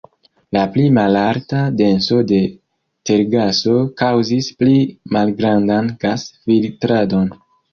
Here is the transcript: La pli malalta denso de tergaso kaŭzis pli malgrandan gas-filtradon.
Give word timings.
La 0.55 0.61
pli 0.75 0.85
malalta 0.97 1.59
denso 1.81 2.17
de 2.31 2.39
tergaso 3.09 3.75
kaŭzis 4.01 4.49
pli 4.63 4.75
malgrandan 5.19 5.93
gas-filtradon. 6.07 7.31